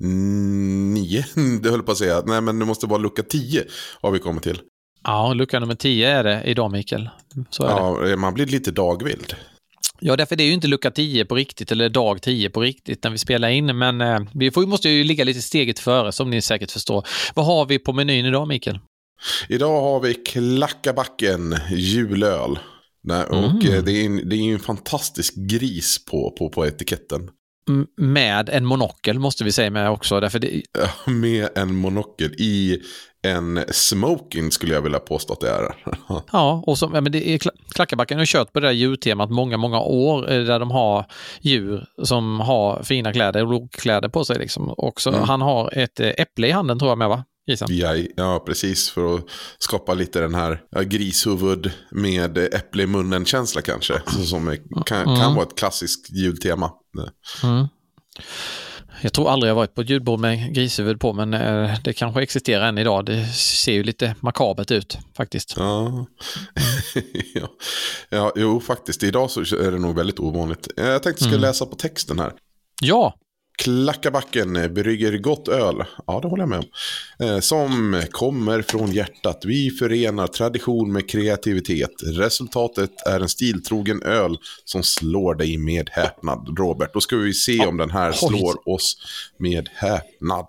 nio. 0.00 1.24
Det 1.62 1.70
höll 1.70 1.82
på 1.82 1.92
att 1.92 1.98
säga. 1.98 2.22
Nej, 2.26 2.40
men 2.40 2.58
det 2.58 2.64
måste 2.64 2.86
vara 2.86 2.98
lucka 2.98 3.22
tio 3.22 3.64
har 4.00 4.10
vi 4.10 4.18
kommit 4.18 4.42
till. 4.42 4.60
Ja, 5.04 5.32
lucka 5.34 5.60
nummer 5.60 5.74
10 5.74 6.08
är 6.10 6.24
det 6.24 6.42
idag, 6.46 6.70
Mikael. 6.72 7.08
Så 7.50 7.62
är 7.64 8.02
det. 8.04 8.10
Ja, 8.10 8.16
man 8.16 8.34
blir 8.34 8.46
lite 8.46 8.70
dagvild. 8.70 9.34
Ja, 10.00 10.16
därför 10.16 10.36
det 10.36 10.42
är 10.42 10.46
ju 10.46 10.52
inte 10.52 10.66
lucka 10.68 10.90
10 10.90 11.24
på 11.24 11.34
riktigt 11.34 11.72
eller 11.72 11.88
dag 11.88 12.22
10 12.22 12.50
på 12.50 12.60
riktigt 12.60 13.04
när 13.04 13.10
vi 13.10 13.18
spelar 13.18 13.48
in, 13.48 13.78
men 13.78 14.00
eh, 14.00 14.20
vi 14.34 14.50
får, 14.50 14.66
måste 14.66 14.88
ju 14.88 15.04
ligga 15.04 15.24
lite 15.24 15.42
steget 15.42 15.78
före 15.78 16.12
som 16.12 16.30
ni 16.30 16.42
säkert 16.42 16.70
förstår. 16.70 17.06
Vad 17.34 17.46
har 17.46 17.66
vi 17.66 17.78
på 17.78 17.92
menyn 17.92 18.26
idag, 18.26 18.48
Mikael? 18.48 18.78
Idag 19.48 19.80
har 19.80 20.00
vi 20.00 20.14
Klackabacken 20.14 21.56
julöl. 21.70 22.58
Nej, 23.02 23.24
och 23.24 23.36
Mm. 23.36 23.74
eh, 23.74 23.84
det 23.84 23.92
är, 23.92 24.06
en, 24.06 24.28
det 24.28 24.36
är 24.36 24.52
en 24.52 24.58
fantastisk 24.58 25.34
gris 25.36 26.04
på, 26.04 26.30
på, 26.38 26.48
på 26.48 26.66
etiketten. 26.66 27.30
Med 27.96 28.48
en 28.48 28.64
monokel 28.64 29.18
måste 29.18 29.44
vi 29.44 29.52
säga 29.52 29.70
med 29.70 29.90
också, 29.90 30.20
därför 30.20 30.38
det, 30.38 30.62
Med 31.06 31.48
en 31.54 31.74
monokel 31.74 32.34
i 32.38 32.78
en 33.22 33.64
smoking 33.70 34.50
skulle 34.50 34.74
jag 34.74 34.82
vilja 34.82 34.98
påstå 34.98 35.32
att 35.32 35.40
det 35.40 35.50
är. 35.50 35.74
Ja, 36.32 36.62
och 36.66 36.78
så, 36.78 36.90
ja, 36.94 37.00
men 37.00 37.12
det 37.12 37.28
är, 37.28 37.38
Kla- 37.38 37.50
Klackarbacken 37.74 38.18
har 38.18 38.26
kört 38.26 38.52
på 38.52 38.60
det 38.60 38.66
där 38.66 38.72
djurtemat 38.72 39.30
många, 39.30 39.56
många 39.56 39.80
år 39.80 40.32
eh, 40.32 40.42
där 40.44 40.58
de 40.58 40.70
har 40.70 41.04
djur 41.40 41.86
som 42.02 42.40
har 42.40 42.82
fina 42.82 43.12
kläder, 43.12 43.46
lokkläder 43.46 44.08
på 44.08 44.24
sig 44.24 44.38
liksom. 44.38 44.68
Och 44.68 45.00
så, 45.00 45.10
Mm. 45.10 45.22
Han 45.22 45.40
har 45.40 45.78
ett 45.78 46.00
eh, 46.00 46.08
äpple 46.08 46.46
i 46.48 46.50
handen 46.50 46.78
tror 46.78 46.90
jag 46.90 46.98
med 46.98 47.08
va? 47.08 47.24
Gissar. 47.48 47.66
Ja, 47.70 47.96
ja, 48.16 48.42
precis. 48.46 48.90
För 48.90 49.14
att 49.16 49.24
skapa 49.58 49.94
lite 49.94 50.20
den 50.20 50.34
här 50.34 50.60
ja, 50.70 50.80
grishuvud 50.82 51.70
med 51.90 52.38
äpple 52.38 52.82
i 52.82 52.86
munnen-känsla 52.86 53.62
kanske. 53.62 54.00
Som 54.26 54.48
är, 54.48 54.56
kan, 54.86 55.04
kan 55.04 55.16
Mm. 55.20 55.34
vara 55.34 55.46
ett 55.46 55.58
klassiskt 55.58 56.10
jultema. 56.10 56.70
Mm. 57.42 57.66
Jag 59.02 59.12
tror 59.12 59.30
aldrig 59.30 59.50
jag 59.50 59.54
varit 59.54 59.74
på 59.74 59.80
ett 59.80 59.90
ljudbord 59.90 60.20
med 60.20 60.54
grishuvud 60.54 61.00
på, 61.00 61.12
men 61.12 61.34
eh, 61.34 61.74
det 61.84 61.92
kanske 61.92 62.22
existerar 62.22 62.68
än 62.68 62.78
idag. 62.78 63.06
Det 63.06 63.26
ser 63.32 63.72
ju 63.72 63.82
lite 63.82 64.14
makabert 64.20 64.70
ut 64.70 64.98
faktiskt. 65.16 65.54
Ja. 65.56 66.06
ja. 67.34 67.48
ja, 68.10 68.32
jo 68.36 68.60
faktiskt. 68.60 69.02
Idag 69.02 69.30
så 69.30 69.40
är 69.40 69.72
det 69.72 69.78
nog 69.78 69.96
väldigt 69.96 70.20
ovanligt. 70.20 70.68
Jag 70.76 71.02
tänkte 71.02 71.08
jag 71.08 71.16
skulle 71.18 71.36
Mm. 71.36 71.40
läsa 71.48 71.66
på 71.66 71.76
texten 71.76 72.18
här. 72.18 72.32
Ja, 72.82 73.14
Klackabacken 73.58 74.56
eh, 74.56 74.68
brygger 74.68 75.18
gott 75.18 75.48
öl. 75.48 75.84
Ja, 76.06 76.20
det 76.22 76.28
håller 76.28 76.42
jag 76.42 76.48
med 76.48 76.58
om. 76.58 76.66
Eh, 77.26 77.40
som 77.40 78.02
kommer 78.10 78.62
från 78.62 78.92
hjärtat. 78.92 79.42
Vi 79.44 79.70
förenar 79.70 80.26
tradition 80.26 80.92
med 80.92 81.10
kreativitet. 81.10 81.90
Resultatet 82.02 82.90
är 83.06 83.20
en 83.20 83.28
stiltrogen 83.28 84.02
öl 84.02 84.36
som 84.64 84.82
slår 84.82 85.34
dig 85.34 85.58
med 85.58 85.88
häpnad. 85.92 86.58
Robert, 86.58 86.90
då 86.94 87.00
ska 87.00 87.16
vi 87.16 87.34
se 87.34 87.66
om 87.66 87.76
den 87.76 87.90
här 87.90 88.12
slår 88.12 88.68
oss 88.68 88.96
med 89.38 89.68
häpnad. 89.74 90.46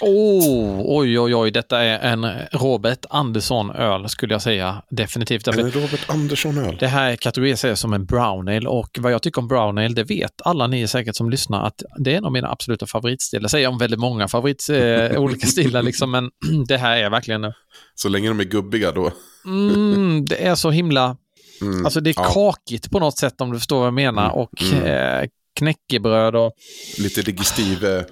Oh, 0.00 0.80
oj, 0.84 1.18
oj, 1.20 1.34
oj, 1.34 1.50
detta 1.50 1.80
är 1.82 1.98
en 2.12 2.26
Robert 2.52 2.98
Andersson 3.10 3.70
öl 3.70 4.08
skulle 4.08 4.34
jag 4.34 4.42
säga 4.42 4.82
definitivt. 4.90 5.44
Det 5.44 5.50
Robert 5.52 6.00
Andersson-öl? 6.10 6.76
Det 6.80 6.86
här 6.86 7.16
kategoriseras 7.16 7.80
som 7.80 7.92
en 7.92 8.04
brown 8.06 8.48
ale 8.48 8.68
och 8.68 8.88
vad 9.00 9.12
jag 9.12 9.22
tycker 9.22 9.40
om 9.40 9.48
brown 9.48 9.78
ale, 9.78 9.88
det 9.88 10.04
vet 10.04 10.32
alla 10.44 10.66
ni 10.66 10.88
säkert 10.88 11.16
som 11.16 11.30
lyssnar 11.30 11.66
att 11.66 11.82
det 11.98 12.12
är 12.12 12.16
en 12.18 12.24
av 12.24 12.32
mina 12.32 12.50
absoluta 12.50 12.86
favoritstilar. 12.86 13.42
Jag 13.42 13.50
säger 13.50 13.68
om 13.68 13.78
väldigt 13.78 14.00
många 14.00 14.28
favorit, 14.28 14.68
eh, 14.70 15.20
olika 15.20 15.46
stilar 15.46 15.82
liksom, 15.82 16.10
men 16.10 16.30
det 16.68 16.76
här 16.78 16.96
är 16.96 17.10
verkligen, 17.10 17.52
Så 17.94 18.08
länge 18.08 18.28
de 18.28 18.40
är 18.40 18.44
gubbiga 18.44 18.92
då. 18.92 19.10
mm, 19.46 20.24
det 20.24 20.46
är 20.46 20.54
så 20.54 20.70
himla, 20.70 21.16
Mm. 21.62 21.84
alltså 21.84 22.00
det 22.00 22.10
är 22.10 22.14
ja, 22.16 22.30
kakigt 22.34 22.90
på 22.90 22.98
något 22.98 23.18
sätt 23.18 23.40
om 23.40 23.52
du 23.52 23.58
förstår 23.58 23.78
vad 23.78 23.86
jag 23.86 23.94
menar 23.94 24.24
Mm, 24.24 24.36
och 24.36 24.62
mm. 24.62 24.84
eh, 25.22 25.28
knäckebröd 25.58 26.36
och 26.36 26.52
Lite 26.98 27.22
digestive. 27.22 28.04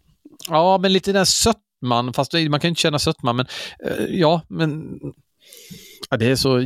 ja, 0.49 0.79
men 0.79 0.93
lite 0.93 1.13
den 1.13 1.27
sötman, 1.81 2.13
fast 2.13 2.33
man 2.33 2.61
kan 2.61 2.69
ju 2.69 2.69
inte 2.69 2.81
känna 2.81 2.99
sötman, 2.99 3.37
men 3.37 3.47
eh, 3.85 4.05
ja, 4.09 4.43
men 4.49 4.99
ja, 6.11 6.17
det 6.17 6.27
är 6.27 6.37
så, 6.37 6.57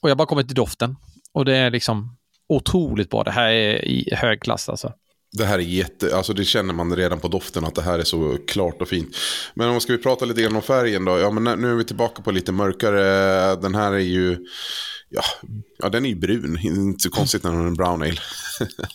och 0.00 0.10
jag 0.10 0.16
bara 0.16 0.26
kommer 0.26 0.42
till 0.42 0.54
doften 0.54 0.96
och 1.34 1.44
det 1.44 1.56
är 1.56 1.70
liksom 1.70 2.16
otroligt 2.48 3.10
bra. 3.10 3.22
Det 3.24 3.30
här 3.30 3.50
är 3.50 3.84
i 3.84 4.14
hög 4.14 4.40
klass 4.42 4.68
alltså. 4.68 4.92
Det 5.38 5.44
här 5.44 5.58
är 5.58 5.62
jätte, 5.62 6.16
alltså 6.16 6.32
det 6.32 6.44
känner 6.44 6.74
man 6.74 6.96
redan 6.96 7.20
på 7.20 7.28
doften 7.28 7.64
att 7.64 7.74
det 7.74 7.82
här 7.82 7.98
är 7.98 8.04
så 8.04 8.38
klart 8.48 8.82
och 8.82 8.88
fint. 8.88 9.16
Men 9.54 9.68
om 9.68 9.80
ska 9.80 9.92
vi 9.92 9.98
prata 9.98 10.24
lite 10.24 10.42
grann 10.42 10.56
om 10.56 10.62
färgen 10.62 11.04
då? 11.04 11.18
Ja 11.18 11.30
men 11.30 11.60
nu 11.60 11.70
är 11.70 11.74
vi 11.74 11.84
tillbaka 11.84 12.22
på 12.22 12.30
lite 12.30 12.52
mörkare. 12.52 13.56
Den 13.56 13.74
här 13.74 13.92
är 13.92 13.98
ju, 13.98 14.38
ja, 15.08 15.22
ja 15.78 15.88
den 15.88 16.04
är 16.04 16.08
ju 16.08 16.14
brun. 16.14 16.58
Inte 16.62 17.02
så 17.02 17.10
konstigt 17.10 17.44
när 17.44 17.50
den 17.50 17.60
är 17.60 17.66
en 17.66 17.74
brown 17.74 18.02
ale. 18.02 18.16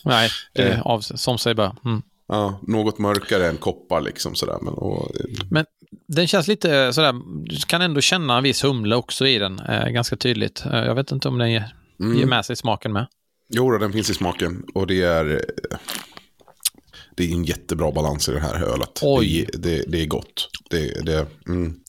Nej, 0.04 0.30
det 0.52 0.62
är 0.62 0.72
Eh. 0.74 0.80
av, 0.82 1.00
som 1.00 1.38
sig 1.38 1.54
bör. 1.54 1.76
Mm. 1.84 2.02
Ja, 2.28 2.60
något 2.62 2.98
mörkare 2.98 3.48
än 3.48 3.56
koppar 3.56 4.00
liksom 4.00 4.34
sådär. 4.34 4.58
Men, 4.62 4.74
och, 4.74 5.10
Men 5.50 5.64
den 6.08 6.26
känns 6.28 6.48
lite 6.48 6.92
sådär, 6.92 7.14
du 7.44 7.56
kan 7.66 7.82
ändå 7.82 8.00
känna 8.00 8.36
en 8.36 8.42
viss 8.42 8.64
humle 8.64 8.96
också 8.96 9.26
i 9.26 9.38
den, 9.38 9.58
eh, 9.60 9.88
ganska 9.88 10.16
tydligt. 10.16 10.64
Eh, 10.66 10.78
jag 10.78 10.94
vet 10.94 11.12
inte 11.12 11.28
om 11.28 11.38
den 11.38 11.52
ger, 11.52 11.74
Mm. 12.00 12.18
ger 12.18 12.26
med 12.26 12.44
sig 12.44 12.56
smaken 12.56 12.92
med. 12.92 13.06
jo 13.48 13.70
då, 13.70 13.78
den 13.78 13.92
finns 13.92 14.10
i 14.10 14.14
smaken. 14.14 14.64
Och 14.74 14.86
det 14.86 15.02
är, 15.02 15.30
eh, 15.34 15.78
det 17.16 17.24
är 17.24 17.32
en 17.32 17.44
jättebra 17.44 17.92
balans 17.92 18.28
i 18.28 18.32
det 18.32 18.40
här 18.40 18.62
ölet. 18.62 19.00
Oj. 19.02 19.46
Det, 19.52 19.58
det, 19.58 19.84
det 19.88 20.02
är 20.02 20.06
gott. 20.06 20.48
Det, 20.70 21.04
det, 21.06 21.26
mm. 21.48 21.80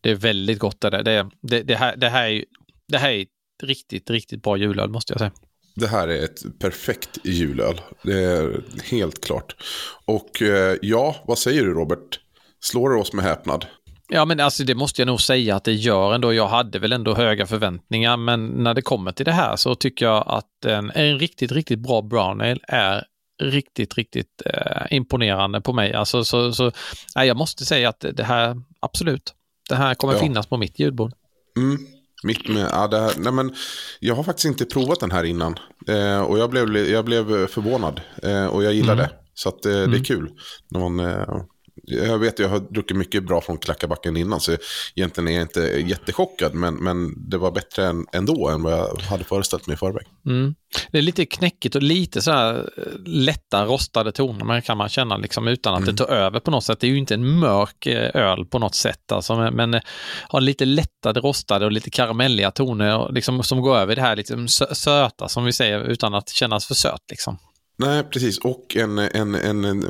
Det 0.00 0.10
är 0.10 0.14
väldigt 0.14 0.58
gott 0.58 0.80
det. 0.80 0.90
Det, 1.02 1.30
det, 1.42 1.62
det, 1.62 1.74
här, 1.76 1.96
det, 1.96 2.08
här 2.08 2.28
är, 2.28 2.44
det 2.88 2.98
här 2.98 3.10
är 3.10 3.26
riktigt, 3.62 4.10
riktigt 4.10 4.42
bra 4.42 4.56
julöl 4.56 4.90
måste 4.90 5.12
jag 5.12 5.18
säga. 5.20 5.32
Det 5.78 5.86
här 5.88 6.08
är 6.08 6.24
ett 6.24 6.58
perfekt 6.58 7.18
julöl. 7.24 7.80
Det 8.02 8.24
är 8.24 8.62
helt 8.90 9.24
klart. 9.24 9.56
Och 10.04 10.42
eh, 10.42 10.76
ja, 10.82 11.16
vad 11.26 11.38
säger 11.38 11.62
du 11.64 11.74
Robert? 11.74 12.20
Slår 12.60 12.90
det 12.90 12.96
oss 13.00 13.12
med 13.12 13.24
häpnad? 13.24 13.66
Ja, 14.08 14.24
men 14.24 14.40
alltså 14.40 14.64
det 14.64 14.74
måste 14.74 15.00
jag 15.00 15.06
nog 15.06 15.20
säga 15.20 15.56
att 15.56 15.64
det 15.64 15.72
gör 15.72 16.14
ändå. 16.14 16.34
Jag 16.34 16.48
hade 16.48 16.78
väl 16.78 16.92
ändå 16.92 17.14
höga 17.14 17.46
förväntningar, 17.46 18.16
men 18.16 18.46
när 18.46 18.74
det 18.74 18.82
kommer 18.82 19.12
till 19.12 19.24
det 19.24 19.32
här 19.32 19.56
så 19.56 19.74
tycker 19.74 20.06
jag 20.06 20.24
att 20.26 20.64
en, 20.64 20.90
en 20.90 21.18
riktigt, 21.18 21.52
riktigt 21.52 21.78
bra 21.78 22.02
brown 22.02 22.40
ale 22.40 22.58
är 22.68 23.04
riktigt, 23.42 23.94
riktigt 23.94 24.42
eh, 24.46 24.82
imponerande 24.90 25.60
på 25.60 25.72
mig. 25.72 25.94
Alltså, 25.94 26.24
så, 26.24 26.52
så, 26.52 26.72
nej, 27.16 27.28
jag 27.28 27.36
måste 27.36 27.64
säga 27.64 27.88
att 27.88 28.04
det 28.12 28.24
här, 28.24 28.56
absolut, 28.80 29.34
det 29.68 29.74
här 29.74 29.94
kommer 29.94 30.14
Ja. 30.14 30.20
finnas 30.20 30.46
på 30.46 30.56
mitt 30.56 30.78
ljudbord. 30.78 31.12
Mm. 31.56 31.78
Mitt 32.22 32.48
med, 32.48 32.68
ja, 32.72 32.86
det 32.86 32.98
här, 33.00 33.12
nej 33.16 33.32
men, 33.32 33.54
jag 34.00 34.14
har 34.14 34.22
faktiskt 34.22 34.44
inte 34.46 34.64
provat 34.64 35.00
den 35.00 35.10
här 35.10 35.24
innan. 35.24 35.54
Eh, 35.88 36.20
och 36.20 36.38
jag 36.38 36.50
blev, 36.50 36.76
jag 36.76 37.04
blev 37.04 37.46
förvånad. 37.46 38.00
Eh, 38.22 38.46
och 38.46 38.62
jag 38.64 38.74
gillar 38.74 38.92
Mm. 38.92 39.04
det. 39.06 39.10
Så 39.34 39.48
att, 39.48 39.66
eh, 39.66 39.72
det 39.72 39.96
är 39.98 40.04
kul. 40.04 40.30
När 40.70 40.80
man, 40.80 41.00
eh, 41.00 41.42
jag 41.82 42.18
vet, 42.18 42.38
jag 42.38 42.48
har 42.48 42.58
druckit 42.58 42.96
mycket 42.96 43.24
bra 43.24 43.40
från 43.40 43.58
Klackabacken 43.58 44.16
innan. 44.16 44.40
Så 44.40 44.56
egentligen 44.94 45.28
är 45.28 45.32
jag 45.32 45.42
inte 45.42 45.60
jättechockad. 45.60 46.54
Men, 46.54 46.74
men 46.74 47.28
det 47.30 47.38
var 47.38 47.50
bättre 47.50 47.86
än, 47.86 48.06
ändå 48.12 48.48
än 48.48 48.62
vad 48.62 48.72
jag 48.72 49.00
hade 49.00 49.24
föreställt 49.24 49.66
mig 49.66 49.74
i 49.74 49.76
förväg. 49.76 50.06
Mm. 50.26 50.54
Det 50.90 50.98
är 50.98 51.02
lite 51.02 51.26
knäckigt 51.26 51.74
och 51.74 51.82
lite 51.82 52.22
så 52.22 52.30
här 52.30 52.70
eh, 52.76 52.82
lätta 53.04 53.64
rostade 53.64 54.12
toner 54.12 54.44
man 54.44 54.62
kan 54.62 54.78
man 54.78 54.88
känna 54.88 55.16
liksom 55.16 55.48
utan 55.48 55.74
att 55.74 55.86
det 55.86 55.92
tar 55.92 56.08
över 56.08 56.40
på 56.40 56.50
något 56.50 56.64
sätt. 56.64 56.80
Det 56.80 56.86
är 56.86 56.90
ju 56.90 56.98
inte 56.98 57.14
en 57.14 57.38
mörk 57.38 57.86
eh, 57.86 58.10
öl 58.14 58.44
på 58.44 58.58
något 58.58 58.74
sätt 58.74 59.12
alltså, 59.12 59.36
men, 59.36 59.54
men 59.54 59.74
eh, 59.74 59.80
har 60.28 60.40
lite 60.40 60.64
lättade 60.64 61.20
rostade 61.20 61.64
och 61.64 61.72
lite 61.72 61.90
karamelliga 61.90 62.50
toner 62.50 62.98
och 62.98 63.12
liksom, 63.12 63.42
som 63.42 63.60
går 63.60 63.76
över 63.76 63.96
det 63.96 64.02
här 64.02 64.16
liksom 64.16 64.46
sö- 64.46 64.74
söta 64.74 65.28
som 65.28 65.44
vi 65.44 65.52
säger 65.52 65.84
utan 65.84 66.14
att 66.14 66.28
kännas 66.28 66.66
för 66.66 66.74
söt. 66.74 67.02
Liksom. 67.10 67.38
Nej, 67.78 68.02
precis. 68.02 68.38
Och 68.38 68.76
en, 68.76 68.98
en, 68.98 69.34
en, 69.34 69.64
en 69.64 69.84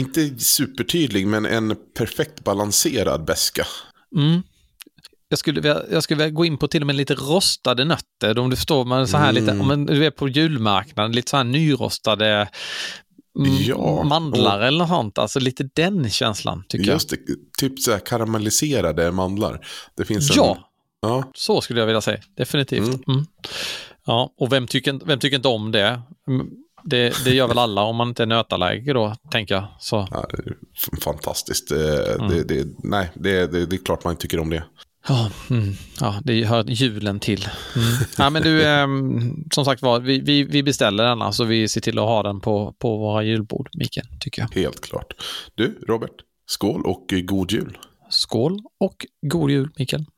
inte 0.00 0.38
supertydlig, 0.38 1.26
men 1.26 1.46
en 1.46 1.76
perfekt 1.96 2.44
balanserad 2.44 3.24
beska. 3.24 3.66
Mm. 4.16 4.42
Jag 5.28 5.38
skulle, 5.38 5.60
vilja, 5.60 5.82
jag 5.90 6.02
skulle 6.02 6.18
vilja 6.24 6.36
gå 6.36 6.44
in 6.44 6.58
på 6.58 6.68
till 6.68 6.82
och 6.82 6.86
med 6.86 6.96
lite 6.96 7.14
rostade 7.14 7.84
nötter, 7.84 8.38
om 8.38 8.50
du 8.50 8.56
förstår, 8.56 8.84
men 8.84 9.08
så 9.08 9.16
här 9.16 9.32
lite, 9.32 9.50
Mm. 9.50 9.60
om 9.60 9.66
man- 9.66 9.86
du 9.86 10.06
är 10.06 10.10
på 10.10 10.28
julmarknaden, 10.28 11.12
lite 11.12 11.30
så 11.30 11.36
här 11.36 11.44
nyrostade 11.44 12.48
mm, 13.38 13.56
Ja, 13.62 14.02
mandlar 14.04 14.58
och- 14.58 14.64
eller 14.66 14.78
något 14.78 14.88
sånt. 14.88 15.18
Alltså 15.18 15.40
lite 15.40 15.68
den 15.74 16.10
känslan 16.10 16.64
tycker 16.68 16.86
jag. 16.86 16.94
Just 16.94 17.08
det, 17.10 17.16
typ 17.58 17.78
så 17.80 17.90
här 17.92 17.98
karamelliserade 17.98 19.12
mandlar. 19.12 19.66
Det 19.96 20.04
finns 20.04 20.30
en... 20.30 20.36
Ja, 20.36 20.66
Ja, 21.02 21.30
så 21.34 21.60
skulle 21.60 21.80
jag 21.80 21.86
vilja 21.86 22.00
säga. 22.00 22.20
Definitivt. 22.36 22.86
Mm. 22.86 23.00
Mm. 23.08 23.26
Ja, 24.06 24.34
och 24.38 24.52
vem 24.52 24.66
tycker, 24.66 25.00
vem 25.04 25.18
tycker 25.18 25.36
inte 25.36 25.48
om 25.48 25.72
det? 25.72 26.00
Mm, 26.80 26.88
Det, 26.90 27.24
det 27.24 27.34
gör 27.34 27.48
väl 27.48 27.58
alla 27.58 27.82
om 27.82 27.96
man 27.96 28.08
inte 28.08 28.22
är 28.22 28.26
nötallergiker 28.26 28.94
då, 28.94 29.14
tänker 29.30 29.54
jag. 29.54 29.64
Så. 29.78 30.08
ja, 30.10 30.28
fantastiskt. 31.04 31.68
Det, 31.68 32.18
det, 32.28 32.44
det, 32.44 32.68
nej, 32.78 33.10
det, 33.14 33.52
det, 33.52 33.66
det 33.66 33.76
är 33.76 33.84
klart 33.84 34.04
man 34.04 34.16
tycker 34.16 34.38
om 34.40 34.50
det. 34.50 34.64
Ja, 35.08 35.30
mm, 35.50 35.72
ja, 36.00 36.20
det 36.24 36.44
hör 36.44 36.64
julen 36.64 37.20
till. 37.20 37.48
Mm. 37.76 37.86
Ja, 38.18 38.30
men 38.30 38.42
du, 38.42 38.62
eh, 38.62 38.86
som 39.54 39.64
sagt 39.64 39.82
var, 39.82 40.00
vi, 40.00 40.20
vi, 40.20 40.44
vi 40.44 40.62
beställer 40.62 41.04
denna 41.04 41.32
så 41.32 41.44
vi 41.44 41.68
ser 41.68 41.80
till 41.80 41.98
att 41.98 42.04
ha 42.04 42.22
den 42.22 42.40
på, 42.40 42.74
på 42.78 42.96
våra 42.96 43.22
julbord, 43.22 43.68
Mikael, 43.74 44.06
tycker 44.20 44.42
jag. 44.42 44.62
Helt 44.62 44.80
klart. 44.80 45.14
Du, 45.54 45.78
Robert, 45.88 46.10
skål 46.46 46.82
och 46.86 47.06
god 47.24 47.52
jul. 47.52 47.78
Skål 48.10 48.58
och 48.80 49.06
god 49.22 49.50
jul, 49.50 49.70
Mikael. 49.76 50.04